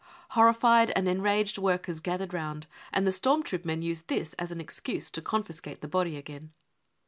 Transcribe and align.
"Horrified 0.29 0.91
and 0.95 1.07
enraged 1.07 1.59
workers 1.59 1.99
gathered 1.99 2.33
round, 2.33 2.65
and 2.91 3.05
the 3.05 3.11
storm 3.11 3.43
troop 3.43 3.63
men 3.65 3.83
used 3.83 4.07
this 4.07 4.33
as 4.39 4.49
an 4.51 4.59
excuse 4.59 5.11
to 5.11 5.21
confiscate 5.21 5.81
the 5.81 5.87
body 5.87 6.17
again. 6.17 6.53